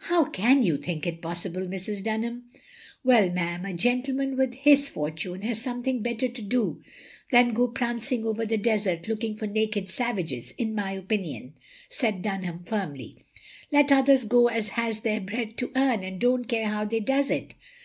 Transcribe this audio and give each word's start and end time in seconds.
"How 0.00 0.24
can 0.24 0.64
you 0.64 0.78
think 0.78 1.06
it 1.06 1.22
possible, 1.22 1.60
Mrs. 1.68 2.02
Dunham?" 2.02 2.42
"Well 3.04 3.30
ma'am, 3.30 3.64
a 3.64 3.72
gentleman 3.72 4.36
with 4.36 4.54
his 4.54 4.88
fortune 4.88 5.42
has 5.42 5.62
something 5.62 6.02
better 6.02 6.26
to 6.26 6.42
do 6.42 6.82
than 7.30 7.54
go 7.54 7.68
prancing 7.68 8.26
over 8.26 8.44
the 8.44 8.56
desert 8.56 9.06
looking 9.06 9.36
for 9.36 9.46
naked 9.46 9.88
savages— 9.88 10.52
^in 10.58 10.74
my 10.74 10.90
opinion," 10.90 11.54
said 11.88 12.20
Dunham, 12.20 12.64
firmly. 12.66 13.18
"Let 13.70 13.92
others 13.92 14.24
go 14.24 14.48
as 14.48 14.70
has 14.70 15.02
their 15.02 15.20
bread 15.20 15.56
to 15.58 15.70
earn 15.76 16.02
and 16.02 16.18
don't 16.20 16.46
care 16.48 16.66
how 16.66 16.84
they 16.84 16.98
does 16.98 17.30
it. 17.30 17.54